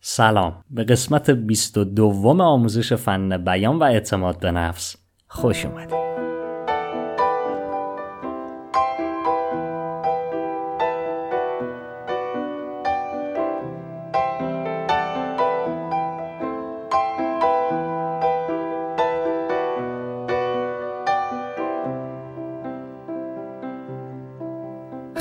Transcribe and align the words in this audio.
سلام. 0.00 0.64
به 0.70 0.84
قسمت 0.84 1.30
22 1.30 2.42
آموزش 2.42 2.92
فن 2.92 3.44
بیان 3.44 3.78
و 3.78 3.82
اعتماد 3.82 4.40
به 4.40 4.50
نفس 4.50 4.96
خوش 5.28 5.66
اومدید. 5.66 6.09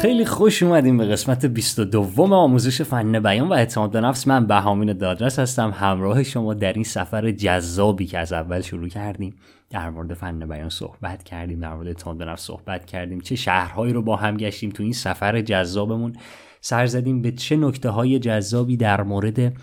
خیلی 0.01 0.25
خوش 0.25 0.63
اومدیم 0.63 0.97
به 0.97 1.05
قسمت 1.05 1.45
22 1.45 2.33
آموزش 2.33 2.81
فن 2.81 3.19
بیان 3.19 3.47
و 3.47 3.53
اعتماد 3.53 3.91
به 3.91 4.01
نفس. 4.01 4.27
من 4.27 4.47
بهامین 4.47 4.93
دادرس 4.93 5.39
هستم 5.39 5.71
همراه 5.71 6.23
شما 6.23 6.53
در 6.53 6.73
این 6.73 6.83
سفر 6.83 7.31
جذابی 7.31 8.05
که 8.05 8.19
از 8.19 8.33
اول 8.33 8.61
شروع 8.61 8.87
کردیم 8.87 9.35
در 9.69 9.89
مورد 9.89 10.13
فن 10.13 10.39
بیان 10.39 10.69
صحبت 10.69 11.23
کردیم 11.23 11.59
در 11.59 11.73
مورد 11.73 11.87
اعتماد 11.87 12.17
به 12.17 12.25
نفس 12.25 12.43
صحبت 12.43 12.85
کردیم. 12.85 13.21
چه 13.21 13.35
شهرهایی 13.35 13.93
رو 13.93 14.01
با 14.01 14.15
هم 14.15 14.37
گشتیم 14.37 14.69
تو 14.69 14.83
این 14.83 14.93
سفر 14.93 15.41
جذابمون. 15.41 16.15
سر 16.61 16.85
زدیم 16.85 17.21
به 17.21 17.31
چه 17.31 17.55
نکته 17.55 17.89
های 17.89 18.19
جذابی 18.19 18.77
در 18.77 19.03
مورد 19.03 19.53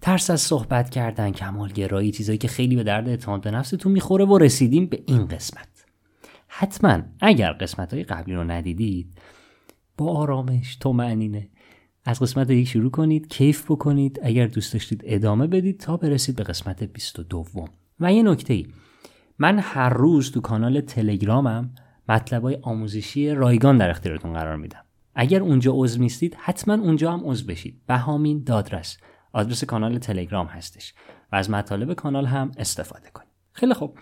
ترس 0.00 0.30
از 0.30 0.40
صحبت 0.40 0.90
کردن 0.90 1.30
کمالگرایی 1.30 2.12
چیزایی 2.12 2.38
که 2.38 2.48
خیلی 2.48 2.76
به 2.76 2.82
درد 2.82 3.08
اعتماد 3.08 3.40
به 3.40 3.50
نفستون 3.50 3.92
می‌خوره 3.92 4.24
و 4.24 4.38
رسیدیم 4.38 4.86
به 4.86 5.02
این 5.06 5.26
قسمت. 5.26 5.68
حتما 6.48 6.98
اگر 7.20 7.52
قسمت 7.52 7.94
های 7.94 8.02
قبلی 8.02 8.34
رو 8.34 8.44
ندیدید 8.44 9.06
با 9.96 10.16
آرامش 10.16 10.76
تو 10.76 10.92
معنینه 10.92 11.48
از 12.04 12.20
قسمت 12.20 12.50
یک 12.50 12.68
شروع 12.68 12.90
کنید 12.90 13.28
کیف 13.28 13.64
بکنید 13.70 14.20
اگر 14.22 14.46
دوست 14.46 14.72
داشتید 14.72 15.02
ادامه 15.04 15.46
بدید 15.46 15.80
تا 15.80 15.96
برسید 15.96 16.36
به 16.36 16.42
قسمت 16.42 16.84
22 16.84 17.44
و 18.00 18.12
یه 18.12 18.22
نکته 18.22 18.54
ای 18.54 18.66
من 19.38 19.58
هر 19.58 19.88
روز 19.88 20.32
تو 20.32 20.40
کانال 20.40 20.80
تلگرامم 20.80 21.74
مطلبای 22.08 22.58
آموزشی 22.62 23.30
رایگان 23.30 23.78
در 23.78 23.90
اختیارتون 23.90 24.32
قرار 24.32 24.56
میدم. 24.56 24.84
اگر 25.14 25.40
اونجا 25.40 25.72
عضو 25.74 26.00
نیستید 26.00 26.36
حتما 26.38 26.74
اونجا 26.74 27.12
هم 27.12 27.20
عضو 27.24 27.46
بشید. 27.46 27.80
بهامین 27.86 28.42
دادرس. 28.44 28.98
آدرس 29.32 29.64
کانال 29.64 29.98
تلگرام 29.98 30.46
هستش. 30.46 30.94
و 31.32 31.36
از 31.36 31.50
مطالب 31.50 31.94
کانال 31.94 32.26
هم 32.26 32.50
استفاده 32.58 33.10
کنید. 33.10 33.28
خیلی 33.52 33.74
خوب. 33.74 33.98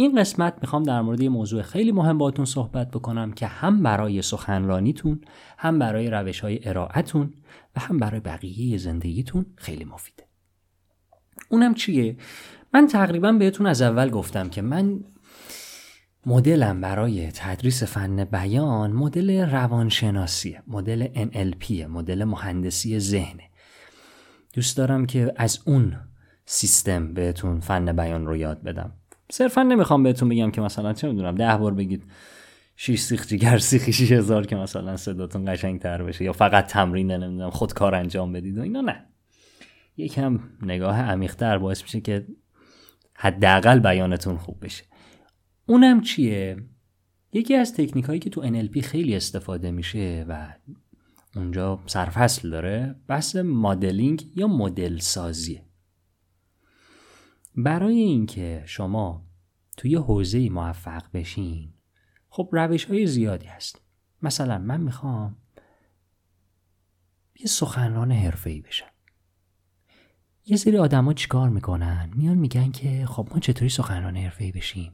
این 0.00 0.20
قسمت 0.20 0.54
می‌خوام 0.60 0.82
در 0.82 1.00
مورد 1.02 1.20
یه 1.20 1.28
موضوع 1.28 1.62
خیلی 1.62 1.92
مهم 1.92 2.18
باتون 2.18 2.44
صحبت 2.44 2.90
بکنم 2.90 3.32
که 3.32 3.46
هم 3.46 3.82
برای 3.82 4.22
سخنرانیتون 4.22 5.20
هم 5.58 5.78
برای 5.78 6.10
روش 6.10 6.40
های 6.40 6.68
ارائهتون 6.68 7.34
و 7.76 7.80
هم 7.80 7.98
برای 7.98 8.20
بقیه 8.20 8.78
زندگیتون 8.78 9.46
خیلی 9.56 9.84
مفیده. 9.84 10.24
اونم 11.48 11.74
چیه؟ 11.74 12.16
من 12.74 12.86
تقریبا 12.86 13.32
بهتون 13.32 13.66
از 13.66 13.82
اول 13.82 14.10
گفتم 14.10 14.48
که 14.48 14.62
من 14.62 15.00
مدلم 16.26 16.80
برای 16.80 17.30
تدریس 17.34 17.82
فن 17.82 18.24
بیان 18.24 18.92
مدل 18.92 19.50
روانشناسیه 19.50 20.62
مدل 20.66 21.06
NLP 21.06 21.70
مدل 21.70 22.24
مهندسی 22.24 22.98
ذهنه. 22.98 23.50
دوست 24.52 24.76
دارم 24.76 25.06
که 25.06 25.32
از 25.36 25.58
اون 25.64 25.96
سیستم 26.44 27.14
بهتون 27.14 27.60
فن 27.60 27.92
بیان 27.92 28.26
رو 28.26 28.36
یاد 28.36 28.62
بدم. 28.62 28.99
صرفا 29.30 29.62
نمی‌خوام 29.62 30.02
بهتون 30.02 30.28
بگم 30.28 30.50
که 30.50 30.60
مثلا 30.60 30.92
چه 30.92 31.08
می‌دونم 31.08 31.34
ده 31.34 31.56
بار 31.56 31.74
بگید 31.74 32.02
شیش 32.76 33.00
سیخ 33.00 33.26
جگر 33.26 33.58
سیخی 33.58 33.92
شیش 33.92 34.12
هزار 34.12 34.46
که 34.46 34.56
مثلا 34.56 34.96
صداتون 34.96 35.52
قشنگ 35.52 35.80
تر 35.80 36.02
بشه 36.02 36.24
یا 36.24 36.32
فقط 36.32 36.66
تمرین 36.66 37.10
نمی‌دونم 37.10 37.50
خود 37.50 37.72
کار 37.72 37.94
انجام 37.94 38.32
بدید 38.32 38.58
و 38.58 38.62
اینا 38.62 38.80
نه. 38.80 39.06
یکم 39.96 40.40
نگاه 40.62 41.00
عمیقتر 41.00 41.58
باعث 41.58 41.82
میشه 41.82 42.00
که 42.00 42.26
حداقل 43.14 43.78
بیانتون 43.78 44.36
خوب 44.36 44.64
بشه. 44.64 44.84
اونم 45.66 46.00
چیه؟ 46.00 46.56
یکی 47.32 47.54
از 47.54 47.74
تکنیک 47.74 48.04
هایی 48.04 48.20
که 48.20 48.30
تو 48.30 48.42
NLP 48.42 48.80
خیلی 48.80 49.16
استفاده 49.16 49.70
میشه 49.70 50.24
و 50.28 50.54
اونجا 51.36 51.80
سرفصل 51.86 52.50
داره 52.50 52.96
بحث 53.08 53.36
مدلینگ 53.36 54.24
یا 54.36 54.46
مدل 54.46 54.98
سازیه 54.98 55.62
برای 57.56 57.98
اینکه 57.98 58.62
شما 58.66 59.26
توی 59.76 59.96
حوزه 59.96 60.48
موفق 60.48 61.02
بشین 61.14 61.72
خب 62.28 62.48
روش 62.52 62.84
های 62.84 63.06
زیادی 63.06 63.46
هست. 63.46 63.80
مثلا 64.22 64.58
من 64.58 64.80
می‌خوام 64.80 65.36
یه 67.40 67.46
سخنران 67.46 68.12
حرفه‌ای 68.12 68.60
بشم. 68.60 68.90
یه 70.46 70.56
سری 70.56 70.78
آدما 70.78 71.12
چیکار 71.12 71.48
می‌کنن؟ 71.48 72.10
میان 72.14 72.38
میگن 72.38 72.70
که 72.70 73.06
خب 73.06 73.28
ما 73.32 73.40
چطوری 73.40 73.68
سخنران 73.68 74.16
حرفه‌ای 74.16 74.52
بشیم؟ 74.52 74.92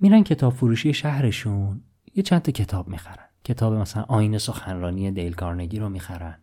میرن 0.00 0.22
کتاب 0.24 0.52
فروشی 0.52 0.94
شهرشون 0.94 1.82
یه 2.14 2.22
چند 2.22 2.42
تا 2.42 2.52
کتاب 2.52 2.88
می‌خرن. 2.88 3.28
کتاب 3.44 3.72
مثلا 3.72 4.02
آین 4.02 4.38
سخنرانی 4.38 5.10
دیل 5.10 5.34
کارنگی 5.34 5.78
رو 5.78 5.88
می‌خرن. 5.88 6.38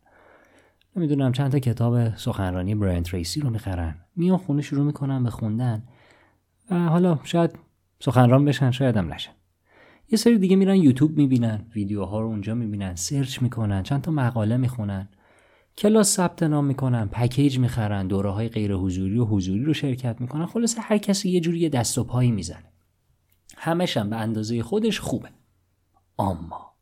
نمی‌دونم 0.96 1.32
چند 1.32 1.52
تا 1.52 1.60
کتاب 1.60 2.16
سخنرانی 2.16 2.76
برایان 2.76 3.04
تریسی 3.04 3.40
رو 3.40 3.50
می‌خرن. 3.50 3.96
میان 4.16 4.38
خونه 4.38 4.62
شروع 4.62 4.86
می‌کنن 4.86 5.24
به 5.24 5.30
خوندن 5.30 5.84
و 6.72 6.88
حالا 6.88 7.20
شاید 7.24 7.60
سخنران 8.00 8.46
بشن 8.46 8.72
شاید 8.72 8.98
هم 8.98 9.14
نشن. 9.14 9.32
یه 10.12 10.18
سری 10.18 10.38
دیگه 10.38 10.56
میرن 10.56 10.76
یوتیوب 10.76 11.18
می‌بینن 11.18 11.66
ویدیوها 11.76 12.20
رو 12.22 12.28
اونجا 12.28 12.56
می‌بینن 12.56 12.96
سرچ 12.96 13.42
می‌کنن 13.42 13.84
چند 13.84 14.02
تا 14.02 14.12
مقاله 14.12 14.58
می‌خونن. 14.58 15.10
کلاس 15.78 16.16
ثبت 16.16 16.44
نام 16.44 16.66
می‌کنن 16.66 17.08
پکیج 17.08 17.60
می‌خرن 17.60 18.08
دوره 18.08 18.30
های 18.30 18.50
غیر 18.50 18.74
حضوری 18.74 19.18
و 19.18 19.26
حضوری 19.26 19.64
رو 19.64 19.74
شرکت 19.74 20.22
می‌کنن. 20.22 20.46
خلاصه 20.46 20.82
هر 20.82 20.98
کسی 20.98 21.30
یه 21.30 21.40
جوری 21.40 21.70
دست 21.70 21.98
و 21.98 22.04
پایی 22.04 22.32
می‌زنه. 22.32 22.72
همش 23.58 23.98
هم 23.98 24.10
به 24.10 24.16
اندازه 24.16 24.64
خودش 24.64 25.00
خوبه. 25.00 25.30
اما 26.20 26.76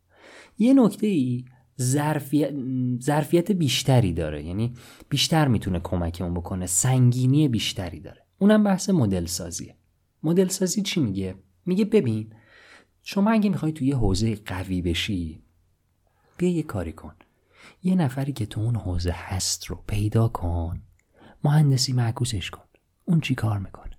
یه 0.57 0.74
نکته 0.74 1.07
ای 1.07 1.45
ظرفیت, 1.81 2.53
ظرفیت 3.01 3.51
بیشتری 3.51 4.13
داره. 4.13 4.44
یعنی 4.44 4.73
بیشتر 5.09 5.47
می‌تونه 5.47 5.79
کمکمون 5.79 6.34
بکنه. 6.34 6.66
سنگینی 6.66 7.47
بیشتری 7.47 8.00
داره. 8.00 8.25
اونم 8.39 8.63
بحث 8.63 8.89
مدل 8.89 9.25
سازیه 9.25 9.75
مدل 10.23 10.47
سازی 10.47 10.81
چی 10.81 11.00
میگه؟ 11.00 11.35
میگه 11.66 11.85
ببین 11.85 12.33
شما 13.03 13.31
اگه 13.31 13.50
می‌خوای 13.50 13.72
توی 13.72 13.88
یه 13.88 13.95
حوزه 13.95 14.35
قوی 14.35 14.81
بشی 14.81 15.44
بیا 16.38 16.50
یه 16.50 16.63
کاری 16.63 16.91
کن. 16.91 17.16
یه 17.83 17.95
نفری 17.95 18.33
که 18.33 18.45
تو 18.45 18.62
اون 18.62 18.75
حوزه 18.75 19.12
هست 19.12 19.66
رو 19.66 19.83
پیدا 19.88 20.28
کن. 20.28 20.81
مهندسی 21.44 21.94
معکوسش 21.94 22.50
کن. 22.50 22.63
اون 23.06 23.22
چی 23.22 23.35
کار 23.35 23.59
می‌کنه؟ 23.59 23.97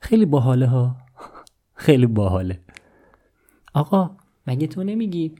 خیلی 0.00 0.26
باحاله 0.26 0.66
ها. 0.66 0.96
خیلی 1.74 2.06
باحاله. 2.06 2.60
آقا 3.74 4.16
مگه 4.46 4.66
تو 4.66 4.84
نمیگی 4.84 5.34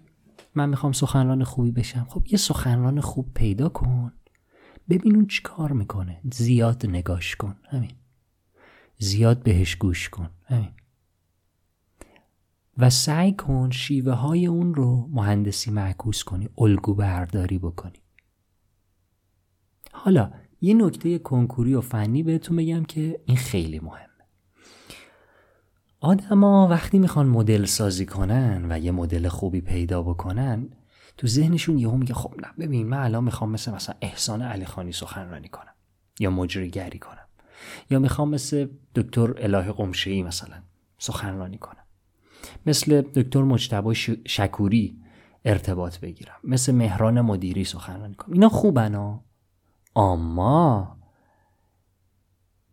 من 0.56 0.68
می‌خوام 0.68 0.92
سخنران 0.92 1.44
خوبی 1.44 1.70
بشم. 1.70 2.06
خب 2.08 2.26
یه 2.30 2.38
سخنران 2.38 3.00
خوب 3.00 3.34
پیدا 3.34 3.68
کن. 3.68 4.12
ببین 4.88 5.16
اون 5.16 5.26
چی 5.26 5.42
کار 5.42 5.72
می‌کنه. 5.72 6.20
زیاد 6.32 6.86
نگاش 6.86 7.36
کن. 7.36 7.56
همین. 7.64 7.92
زیاد 8.98 9.42
بهش 9.42 9.76
گوش 9.76 10.08
کن. 10.08 10.30
همین. 10.44 10.70
و 12.78 12.90
سعی 12.90 13.32
کن 13.32 13.70
شیوه 13.70 14.12
های 14.12 14.46
اون 14.46 14.74
رو 14.74 15.08
مهندسی 15.12 15.70
معکوس 15.70 16.24
کنی 16.24 16.48
الگو 16.58 16.94
برداری 16.94 17.58
بکنی. 17.58 18.02
حالا 19.92 20.32
یه 20.60 20.74
نکته 20.74 21.18
کنکوری 21.18 21.74
و 21.74 21.80
فنی 21.80 22.22
بهتون 22.22 22.56
بگم 22.56 22.84
که 22.84 23.20
این 23.26 23.36
خیلی 23.36 23.80
مهم 23.80 24.10
آدما 26.06 26.68
وقتی 26.68 26.98
می‌خوان 26.98 27.26
مدل 27.26 27.64
سازی 27.64 28.06
کنن 28.06 28.66
و 28.72 28.78
یه 28.78 28.90
مدل 28.90 29.28
خوبی 29.28 29.60
پیدا 29.60 30.02
بکنن 30.02 30.68
تو 31.16 31.26
ذهنشون 31.26 31.78
یهو 31.78 31.96
میگه 31.96 32.14
خب 32.14 32.34
نه 32.42 32.66
ببین 32.66 32.86
من 32.86 32.98
الان 32.98 33.24
می‌خوام 33.24 33.50
مثل 33.50 33.72
مثلا 33.72 33.94
احسان 34.00 34.42
علی 34.42 34.64
خانی 34.64 34.92
سخنرانی 34.92 35.48
کنم 35.48 35.74
یا 36.20 36.30
مجریگری 36.30 36.98
کنم 36.98 37.26
یا 37.90 37.98
می‌خوام 37.98 38.30
مثل 38.30 38.68
دکتر 38.94 39.34
اله 39.38 39.72
قمشه 39.72 40.10
ای 40.10 40.22
مثلا 40.22 40.62
سخنرانی 40.98 41.58
کنم. 41.58 41.84
مثل 42.66 43.00
دکتر 43.00 43.42
مجتبی 43.42 43.94
شکوری 44.26 44.98
ارتباط 45.44 45.98
بگیرم. 45.98 46.36
مثل 46.44 46.74
مهران 46.74 47.20
مدیری 47.20 47.64
سخنرانی 47.64 48.14
کنم. 48.14 48.32
اینا 48.32 48.48
خوبن 48.48 48.94
ها؟ 48.94 49.24
اما 49.96 50.96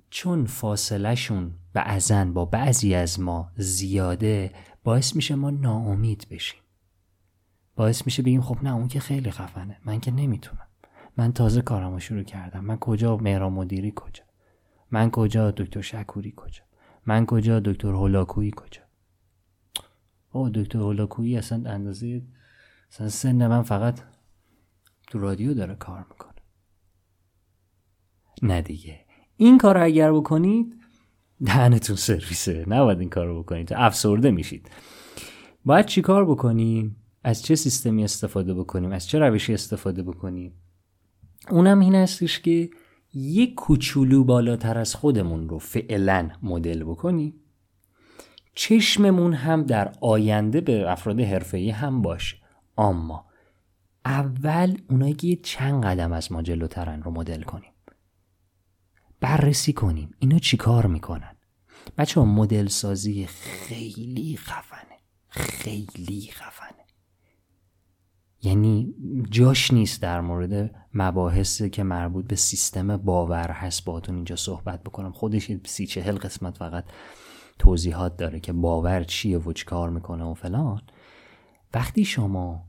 چون 0.09 0.45
فاصلهشون 0.45 1.51
بعضن 1.73 2.33
با 2.33 2.45
بعضی 2.45 2.93
از 2.93 3.19
ما 3.19 3.51
زیاده 3.57 4.51
باعث 4.83 5.15
میشه 5.15 5.35
ما 5.35 5.49
ناامید 5.49 6.27
بشیم. 6.31 6.59
باعث 7.75 8.05
میشه 8.05 8.23
بگیم 8.23 8.41
خب 8.41 8.63
نه 8.63 8.75
اون 8.75 8.87
که 8.87 8.99
خیلی 8.99 9.31
خفنه. 9.31 9.77
من 9.85 9.99
که 9.99 10.11
نمی‌تونم. 10.11 10.67
من 11.17 11.33
تازه 11.33 11.61
کارمو 11.61 11.99
شروع 11.99 12.23
کردم. 12.23 12.65
من 12.65 12.77
کجا 12.77 13.17
مهران 13.17 13.53
مدیری 13.53 13.93
کجا؟ 13.95 14.23
من 14.91 15.11
کجا 15.11 15.51
دکتر 15.51 15.81
شکوری 15.81 16.33
کجا؟ 16.35 16.63
من 17.05 17.25
کجا 17.25 17.59
دکتر 17.59 17.87
هولاکویی 17.87 18.51
کجا؟ 18.55 18.81
او 20.31 20.49
دکتر 20.49 20.79
هولاکویی 20.79 21.37
اصلا 21.37 21.69
اندازه 21.69 22.21
اصلا 22.91 23.09
سن 23.09 23.47
من 23.47 23.61
فقط 23.61 23.99
تو 25.07 25.19
رادیو 25.19 25.53
داره 25.53 25.75
کار 25.75 26.05
می‌کنه. 26.09 26.33
نه 28.41 28.61
دیگه. 28.61 29.05
این 29.37 29.57
کار 29.57 29.77
اگر 29.77 30.11
بکنید 30.11 30.82
دهنتون 31.45 31.95
سرویسه. 31.95 32.65
نباید 32.67 32.99
این 32.99 33.09
کار 33.09 33.25
رو 33.25 33.43
بکنید. 33.43 33.73
افسرده 33.73 34.31
میشید. 34.31 34.69
باید 35.65 35.85
چی 35.85 36.01
کار 36.01 36.25
بکنیم؟ 36.25 36.95
از 37.23 37.43
چه 37.43 37.55
سیستمی 37.55 38.03
استفاده 38.03 38.53
بکنیم؟ 38.53 38.91
از 38.91 39.07
چه 39.07 39.19
روشی 39.19 39.53
استفاده 39.53 40.03
بکنیم؟ 40.03 40.53
اونم 41.49 41.79
این 41.79 41.95
هستش 41.95 42.39
که 42.39 42.69
یک 43.13 43.55
کوچولو 43.55 44.23
بالاتر 44.23 44.77
از 44.77 44.95
خودمون 44.95 45.49
رو 45.49 45.59
فعلا 45.59 46.29
مدل 46.43 46.83
بکنیم. 46.83 47.33
چشممون 48.55 49.33
هم 49.33 49.63
در 49.63 49.93
آینده 50.01 50.61
به 50.61 50.91
افراد 50.91 51.19
حرفه‌ای 51.19 51.69
هم 51.69 52.01
باشه. 52.01 52.37
اما 52.77 53.25
اول 54.05 54.77
اونایی 54.89 55.13
که 55.13 55.35
چند 55.35 55.85
قدم 55.85 56.13
از 56.13 56.31
ما 56.31 56.41
جلوترن 56.41 57.03
رو 57.03 57.11
مدل 57.11 57.41
کنیم. 57.41 57.71
بررسی 59.19 59.73
کنیم. 59.73 60.09
اینا 60.19 60.39
چیکار 60.39 60.85
می‌کنن؟ 60.85 61.32
بچه 61.97 62.19
ها 62.19 62.25
مدل 62.25 62.67
سازی 62.67 63.25
خیلی 63.25 64.37
خفنه. 64.37 64.97
خیلی 65.27 66.29
خفنه. 66.31 66.83
یعنی 68.41 68.93
جاش 69.29 69.71
نیست 69.73 70.01
در 70.01 70.21
مورد 70.21 70.75
مباحثی 70.93 71.69
که 71.69 71.83
مربوط 71.83 72.27
به 72.27 72.35
سیستم 72.35 72.97
باور 72.97 73.51
هست 73.51 73.85
باتون 73.85 74.15
اینجا 74.15 74.35
صحبت 74.35 74.83
بکنم. 74.83 75.11
خودش 75.11 75.51
سی 75.65 75.87
چهل 75.87 76.15
قسمت 76.15 76.57
فقط 76.57 76.85
توضیحات 77.59 78.17
داره 78.17 78.39
که 78.39 78.53
باور 78.53 79.03
چیه 79.03 79.37
و 79.37 79.53
چی 79.53 79.65
کار 79.65 79.89
می‌کنه 79.89 80.23
و 80.23 80.33
فلان. 80.33 80.81
وقتی 81.73 82.05
شما 82.05 82.67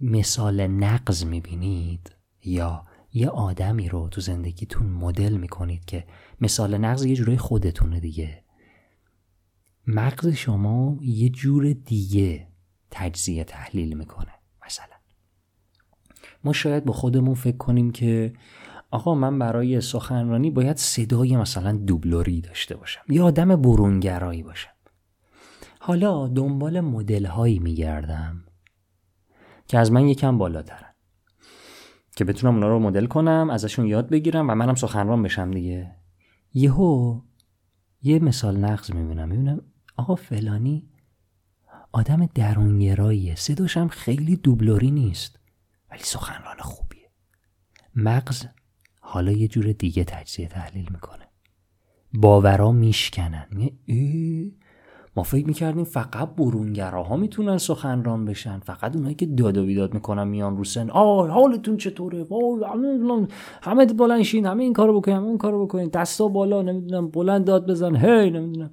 مثال 0.00 0.66
نقض 0.66 1.24
می‌بینید 1.24 2.12
یا 2.44 2.84
یه 3.12 3.28
آدمی 3.28 3.88
رو 3.88 4.08
تو 4.08 4.20
زندگیتون 4.20 4.86
مدل 4.86 5.36
می‌کنید 5.36 5.84
که 5.84 6.06
مثال 6.40 6.78
نقض 6.78 7.04
یه 7.04 7.14
جورای 7.14 7.36
خودتونه 7.36 8.00
دیگه. 8.00 8.44
مغز 9.86 10.28
شما 10.28 10.98
یه 11.00 11.28
جور 11.28 11.72
دیگه 11.72 12.48
تجزیه 12.90 13.44
تحلیل 13.44 13.96
می‌کنه 13.96 14.32
مثلا. 14.66 14.96
ما 16.44 16.52
شاید 16.52 16.84
با 16.84 16.92
خودمون 16.92 17.34
فکر 17.34 17.56
کنیم 17.56 17.90
که 17.90 18.32
آقا 18.90 19.14
من 19.14 19.38
برای 19.38 19.80
سخنرانی 19.80 20.50
باید 20.50 20.76
صدای 20.76 21.36
مثلا 21.36 21.72
دوبلوری 21.72 22.40
داشته 22.40 22.76
باشم 22.76 23.02
یا 23.08 23.24
آدم 23.24 23.56
برونگرایی 23.56 24.42
باشم. 24.42 24.70
حالا 25.80 26.28
دنبال 26.28 26.80
مدل 26.80 27.26
هایی 27.26 27.58
میگردم 27.58 28.44
که 29.68 29.78
از 29.78 29.92
من 29.92 30.08
یکم 30.08 30.38
بالاترن. 30.38 30.95
که 32.16 32.24
بتونم 32.24 32.54
اونا 32.54 32.68
رو 32.68 32.78
مدل 32.78 33.06
کنم 33.06 33.50
ازشون 33.50 33.86
یاد 33.86 34.08
بگیرم 34.08 34.50
و 34.50 34.54
منم 34.54 34.74
سخنران 34.74 35.22
بشم 35.22 35.50
دیگه. 35.50 35.96
یهو 36.54 37.20
یه 38.02 38.18
مثال 38.18 38.56
نقض 38.56 38.92
می‌بینم. 38.92 39.28
می‌بینم 39.28 39.60
آقا 39.96 40.14
فلانی 40.14 40.88
آدم 41.92 42.26
درونگراییه. 42.26 43.34
صداش 43.34 43.76
هم 43.76 43.88
خیلی 43.88 44.36
دوبلوری 44.36 44.90
نیست 44.90 45.38
ولی 45.90 46.02
سخنران 46.02 46.58
خوبیه. 46.58 47.10
مغز 47.94 48.46
حالا 49.00 49.32
یه 49.32 49.48
جور 49.48 49.72
دیگه 49.72 50.04
تجزیه 50.04 50.48
تحلیل 50.48 50.88
می‌کنه. 50.90 51.28
باورا 52.14 52.72
میشکنن. 52.72 53.46
ما 55.16 55.22
فکر 55.22 55.46
می‌کردیم 55.46 55.84
فقط 55.84 56.34
برونگراها 56.34 57.16
می‌تونن 57.16 57.58
سخنران 57.58 58.24
بشن. 58.24 58.58
فقط 58.58 58.96
اونایی 58.96 59.14
که 59.14 59.26
داد 59.26 59.56
و 59.56 59.66
بیداد 59.66 59.94
می‌کنن 59.94 60.28
میان 60.28 60.56
رو 60.56 60.64
سن. 60.64 60.90
آه 60.90 61.30
حالتون 61.30 61.76
چطوره؟ 61.76 62.26
همه 62.72 63.26
همه 63.62 63.86
بلند 63.86 64.22
شین 64.22 64.46
همه 64.46 64.62
این 64.62 64.72
کارو 64.72 65.00
بکنین 65.00 65.16
همه 65.16 65.26
اون 65.26 65.38
کارو 65.38 65.66
بکنین. 65.66 65.88
دستا 65.88 66.28
بالا 66.28 66.62
نمی‌دونم 66.62 67.08
بلند 67.08 67.44
داد 67.44 67.70
بزن. 67.70 67.96
هی 67.96 68.30
نمی‌دونم. 68.30 68.70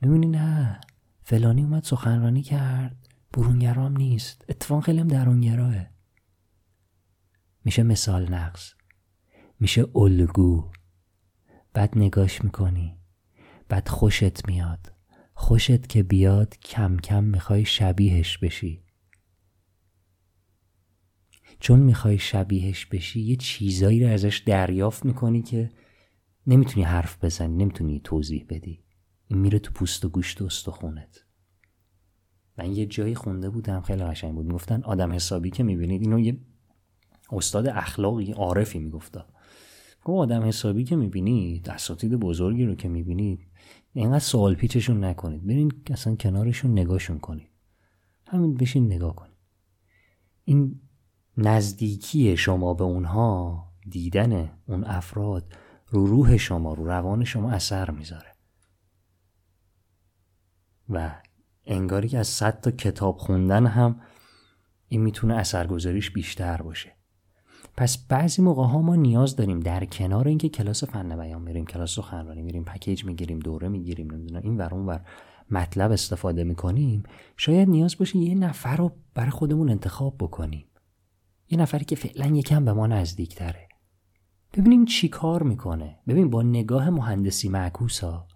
می‌بینی 0.00 0.26
نه؟ 0.26 0.80
فلانی 1.22 1.62
اومد 1.62 1.84
سخنرانی 1.84 2.42
کرد. 2.42 2.96
برونگرام 3.32 3.96
نیست. 3.96 4.44
اتفاق 4.48 4.82
خیلی 4.82 4.98
هم 4.98 5.08
درونگراه 5.08 5.74
میشه 7.64 7.82
مثال 7.82 8.34
نقص 8.34 8.74
میشه 9.60 9.86
الگو. 9.96 10.64
بعد 11.74 11.92
نگاش 11.96 12.44
می‌کنی. 12.44 12.96
بعد 13.68 13.88
خوشت 13.88 14.48
میاد. 14.48 14.99
خوشت 15.40 15.86
که 15.86 16.02
بیاد 16.02 16.58
کم 16.58 16.96
کم 16.96 17.24
می‌خوای 17.24 17.64
شبیهش 17.64 18.38
بشی. 18.38 18.82
چون 21.60 21.80
می‌خوای 21.80 22.18
شبیهش 22.18 22.86
بشی 22.86 23.20
یه 23.20 23.36
چیزایی 23.36 24.04
رو 24.04 24.12
ازش 24.12 24.42
دریافت 24.46 25.04
می‌کنی 25.04 25.42
که 25.42 25.70
نمی‌تونی 26.46 26.84
حرف 26.84 27.24
بزنی 27.24 27.56
نمی‌تونی 27.56 28.00
توضیح 28.04 28.46
بدی. 28.48 28.84
این 29.26 29.38
میره 29.38 29.58
تو 29.58 29.72
پوست 29.72 30.04
و 30.04 30.08
گوشت 30.08 30.42
و 30.42 30.44
استخونت. 30.44 31.24
من 32.58 32.72
یه 32.72 32.86
جایی 32.86 33.14
خونده 33.14 33.50
بودم 33.50 33.80
خیلی 33.80 34.04
قشنگ 34.04 34.34
بود. 34.34 34.46
می‌گفتن 34.46 34.82
آدم 34.82 35.12
حسابی 35.12 35.50
که 35.50 35.62
می‌بینید 35.62 36.02
اینو 36.02 36.20
یه 36.20 36.38
استاد 37.32 37.66
اخلاقی 37.66 38.32
عارفی 38.32 38.78
میگفتا. 38.78 39.26
گفت 40.04 40.18
آدم 40.18 40.42
حسابی 40.42 40.84
که 40.84 40.96
می‌بینید 40.96 41.68
اساتید 41.68 42.14
بزرگی 42.14 42.66
رو 42.66 42.74
که 42.74 42.88
می‌بینید 42.88 43.46
اینقدر 43.92 44.18
سوال 44.18 44.54
پیچشون 44.54 45.04
نکنید. 45.04 45.46
برین 45.46 45.72
اصلا 45.90 46.16
کنارشون 46.16 46.72
نگاهشون 46.72 47.18
کنید. 47.18 47.48
همین 48.26 48.54
بشین 48.54 48.86
نگاه 48.86 49.16
کنید. 49.16 49.36
این 50.44 50.80
نزدیکی 51.36 52.36
شما 52.36 52.74
به 52.74 52.84
اونها 52.84 53.64
دیدن 53.88 54.50
اون 54.66 54.84
افراد 54.84 55.54
رو 55.88 56.06
روح 56.06 56.36
شما 56.36 56.74
رو 56.74 56.84
روان 56.84 57.24
شما 57.24 57.50
اثر 57.50 57.90
می‌ذاره. 57.90 58.34
و 60.88 61.22
انگاری 61.64 62.08
که 62.08 62.18
از 62.18 62.28
صد 62.28 62.60
تا 62.60 62.70
کتاب 62.70 63.16
خوندن 63.16 63.66
هم 63.66 64.00
این 64.88 65.00
می‌تونه 65.00 65.34
اثرگذاریش 65.34 66.10
بیشتر 66.10 66.62
باشه. 66.62 66.99
پس 67.76 68.06
بعضی 68.08 68.42
موقع 68.42 68.62
ها 68.62 68.82
ما 68.82 68.96
نیاز 68.96 69.36
داریم 69.36 69.60
در 69.60 69.84
کنار 69.84 70.28
اینکه 70.28 70.48
کلاس 70.48 70.84
فن 70.84 71.16
بیان 71.16 71.42
میریم 71.42 71.66
کلاس 71.66 71.94
سخنرانی 71.94 72.42
میریم 72.42 72.64
پکیج 72.64 73.04
می‌گیریم 73.04 73.38
دوره 73.38 73.68
می‌گیریم 73.68 74.10
نمی‌دونم 74.10 74.42
این 74.44 74.56
ور 74.56 74.74
اون 74.74 74.86
ور 74.86 75.00
مطلب 75.50 75.92
استفاده 75.92 76.44
می‌کنیم 76.44 77.02
شاید 77.36 77.68
نیاز 77.68 77.98
باشه 77.98 78.16
یه 78.18 78.34
نفر 78.34 78.76
رو 78.76 78.92
برای 79.14 79.30
خودمون 79.30 79.70
انتخاب 79.70 80.14
بکنیم. 80.18 80.64
یه 81.50 81.58
نفری 81.58 81.84
که 81.84 81.96
فعلا 81.96 82.26
یکم 82.26 82.64
به 82.64 82.72
ما 82.72 82.86
نزدیک 82.86 83.34
تره 83.34 83.68
ببینیم 84.54 84.84
چی 84.84 85.08
کار 85.08 85.42
می‌کنه. 85.42 85.98
ببین 86.08 86.30
با 86.30 86.42
نگاه 86.42 86.90
مهندسی 86.90 87.48
معکوسا 87.48 88.26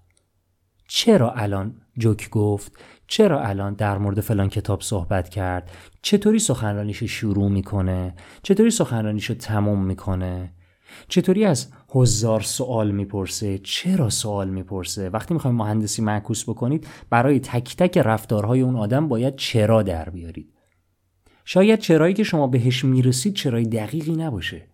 چرا 0.88 1.30
الان 1.30 1.80
جوک 1.98 2.30
گفت 2.30 2.72
چرا 3.06 3.42
الان 3.42 3.74
در 3.74 3.98
مورد 3.98 4.20
فلان 4.20 4.48
کتاب 4.48 4.82
صحبت 4.82 5.28
کرد؟ 5.28 5.70
چطوری 6.02 6.38
سخنرانیشو 6.38 7.06
شروع 7.06 7.48
می‌کنه؟ 7.48 8.14
چطوری 8.42 8.70
سخنرانیشو 8.70 9.34
تموم 9.34 9.84
می‌کنه؟ 9.84 10.52
چطوری 11.08 11.44
از 11.44 11.72
هزار 11.94 12.40
سوال 12.40 12.90
می‌پرسه؟ 12.90 13.58
چرا 13.58 14.10
سوال 14.10 14.50
می‌پرسه؟ 14.50 15.08
وقتی 15.08 15.34
می‌خوایم 15.34 15.56
مهندسی 15.56 16.02
معکوس 16.02 16.48
بکنید 16.48 16.86
برای 17.10 17.40
تک 17.40 17.76
تک 17.76 17.98
رفتارهای 17.98 18.60
اون 18.60 18.76
آدم 18.76 19.08
باید 19.08 19.36
چرا 19.36 19.82
در 19.82 20.10
بیارید؟ 20.10 20.54
شاید 21.44 21.78
چرایی 21.78 22.14
که 22.14 22.22
شما 22.22 22.46
بهش 22.46 22.84
می‌رسید 22.84 23.34
چرای 23.34 23.64
دقیقی 23.64 24.12
نباشه. 24.12 24.68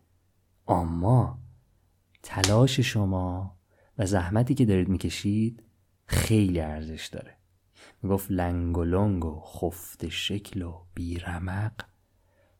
اما 0.68 1.38
تلاش 2.22 2.80
شما 2.80 3.56
و 3.98 4.06
زحمتی 4.06 4.54
که 4.54 4.64
دارید 4.64 4.88
می‌کشید 4.88 5.62
خیلی 6.10 6.60
ارزش 6.60 7.06
داره. 7.06 7.36
می‌گفت 8.02 8.30
لنگ 8.30 8.78
و 8.78 8.84
لنگ 8.84 9.24
و 9.24 9.40
خفت 9.40 10.08
شکل 10.08 10.62
و 10.62 10.82
بیرمق 10.94 11.72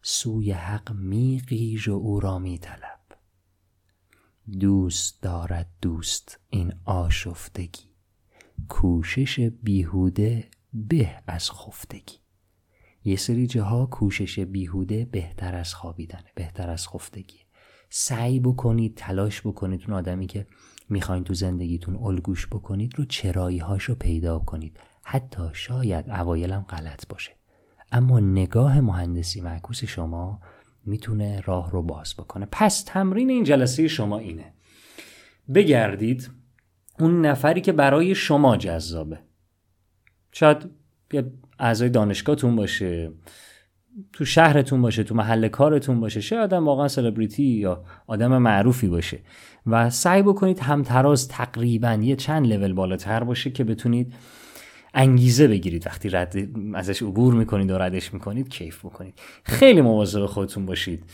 سوی 0.03 0.53
حق 0.53 0.93
میقیج 0.93 1.89
و 1.89 1.93
او 1.93 2.21
را 2.21 2.39
میطلب. 2.39 3.01
دوست 4.61 5.23
دارد 5.23 5.71
دوست 5.83 6.41
این 6.51 6.73
آشفتگی. 6.85 7.91
کوشش 8.69 9.41
بیهوده 9.41 10.51
به 10.73 11.23
از 11.27 11.51
خفتگی. 11.51 12.19
یه 13.05 13.17
سری 13.17 13.47
جاها 13.47 13.87
کوشش 13.87 14.39
بیهوده 14.39 15.05
بهتر 15.05 15.55
از 15.55 15.75
خوابیدنه 15.75 16.33
بهتر 16.35 16.71
از 16.71 16.89
خفتگی 16.89 17.39
سعی 17.91 18.41
بکنید 18.41 18.95
تلاش 18.97 19.41
بکنید 19.41 19.85
اون 19.89 19.97
آدمی 19.97 20.27
که 20.27 20.47
می‌خواین 20.89 21.25
تو 21.25 21.35
زندگیتون 21.35 21.97
الگوش 21.97 22.47
بکنید 22.47 22.99
رو 22.99 23.05
چرایی 23.05 23.59
هاشو 23.59 23.95
پیدا 23.95 24.39
کنید. 24.39 24.81
حتی 25.03 25.43
شاید 25.53 26.11
اوایلم 26.11 26.61
غلط 26.69 27.09
باشه. 27.09 27.33
اما 27.93 28.21
نگاه 28.21 28.81
مهندسی 28.81 29.41
معکوس 29.41 29.85
شما 29.85 30.41
می‌تونه 30.85 31.41
راه 31.41 31.71
رو 31.71 31.83
باز 31.83 32.15
بکنه. 32.19 32.49
پس 32.53 32.83
تمرین 32.83 33.31
این 33.31 33.45
جلسه 33.45 33.89
شما 33.89 34.19
اینه. 34.19 34.53
بگردید 35.55 36.31
اون 36.99 37.27
نفری 37.27 37.61
که 37.61 37.73
برای 37.73 38.15
شما 38.15 38.57
جذابه. 38.57 39.19
شاید 40.33 40.71
اعضای 41.59 41.89
دانشگاهتون 41.89 42.57
باشه 42.57 43.13
تو 44.13 44.25
شهرتون 44.25 44.83
باشه 44.83 45.03
تو 45.05 45.15
محل 45.15 45.49
کارتون 45.49 46.01
باشه 46.01 46.21
شاید 46.21 46.43
آدم 46.43 46.67
واقعا 46.67 46.89
سلبریتی 46.89 47.43
یا 47.43 47.85
آدم 48.07 48.39
معروفی 48.39 48.89
باشه. 48.89 49.19
و 49.67 49.91
سعی 49.91 50.23
بکنید 50.23 50.59
همتراز 50.59 51.29
تقریبا 51.29 51.93
یه 51.93 52.17
چند 52.17 52.47
لول 52.47 52.73
بالاتر 52.73 53.25
باشه 53.25 53.51
که 53.51 53.65
بتونید 53.65 54.15
انگیزه 54.95 55.49
بگیرید. 55.49 55.87
وقتی 55.87 56.09
رد 56.09 56.35
ازش 56.75 57.03
عبور 57.03 57.35
می‌کنید 57.35 57.71
و 57.71 57.79
ردش 57.79 58.15
می‌کنید 58.15 58.49
کیف 58.49 58.85
بکنید. 58.85 59.15
خیلی 59.45 59.81
مواظب 59.81 60.27
خودتون 60.27 60.67
باشید. 60.67 61.05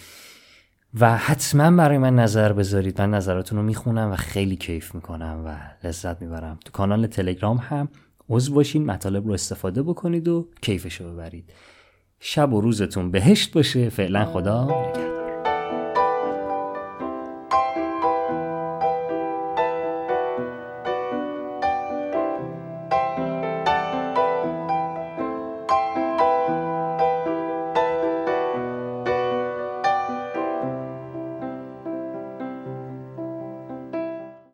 و 1.01 1.17
حتما 1.17 1.77
برای 1.77 1.99
من 1.99 2.15
نظر 2.15 2.53
بذارید. 2.53 3.01
من 3.01 3.11
نظراتون 3.11 3.59
رو 3.59 3.65
می‌خونم 3.65 4.13
و 4.13 4.17
خیلی 4.17 4.57
کیف 4.57 4.95
می‌کنم 4.95 5.43
و 5.47 5.57
لذت 5.87 6.23
می‌برم. 6.23 6.59
تو 6.65 6.73
کانال 6.73 7.07
تلگرام 7.07 7.57
هم 7.57 7.89
عضو 8.29 8.55
باشین 8.55 8.87
مطالب 8.87 9.27
رو 9.27 9.33
استفاده 9.33 9.83
بکنید 9.83 10.29
و 10.29 10.49
کیفش 10.63 11.01
رو 11.01 11.13
ببرید. 11.13 11.53
شب 12.29 12.53
و 12.53 12.61
روزتون 12.61 13.11
بهشت 13.11 13.53
باشه. 13.53 13.89
فعلا 13.89 14.25
خدا 14.25 14.65
نگهدار. 14.65 15.16